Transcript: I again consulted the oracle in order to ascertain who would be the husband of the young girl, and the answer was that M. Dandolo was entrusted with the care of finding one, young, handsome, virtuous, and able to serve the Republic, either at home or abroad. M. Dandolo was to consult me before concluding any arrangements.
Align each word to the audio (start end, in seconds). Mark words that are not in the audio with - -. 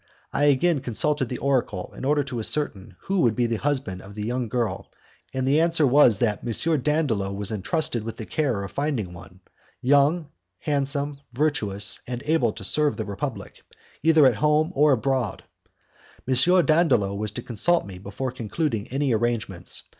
I 0.33 0.45
again 0.45 0.79
consulted 0.79 1.29
the 1.29 1.37
oracle 1.37 1.93
in 1.95 2.05
order 2.05 2.23
to 2.23 2.39
ascertain 2.39 2.95
who 3.01 3.19
would 3.19 3.35
be 3.35 3.45
the 3.45 3.57
husband 3.57 4.01
of 4.01 4.15
the 4.15 4.23
young 4.25 4.49
girl, 4.49 4.89
and 5.31 5.47
the 5.47 5.61
answer 5.61 5.85
was 5.85 6.17
that 6.17 6.43
M. 6.43 6.81
Dandolo 6.81 7.31
was 7.31 7.51
entrusted 7.51 8.03
with 8.03 8.17
the 8.17 8.25
care 8.25 8.63
of 8.63 8.71
finding 8.71 9.13
one, 9.13 9.41
young, 9.79 10.29
handsome, 10.57 11.19
virtuous, 11.35 11.99
and 12.07 12.23
able 12.25 12.51
to 12.53 12.63
serve 12.63 12.97
the 12.97 13.05
Republic, 13.05 13.61
either 14.01 14.25
at 14.25 14.37
home 14.37 14.71
or 14.73 14.91
abroad. 14.93 15.43
M. 16.27 16.65
Dandolo 16.65 17.13
was 17.13 17.29
to 17.33 17.43
consult 17.43 17.85
me 17.85 17.99
before 17.99 18.31
concluding 18.31 18.87
any 18.87 19.11
arrangements. 19.13 19.83